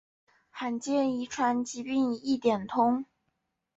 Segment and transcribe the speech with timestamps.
[0.49, 3.05] 罕见遗传疾病一点通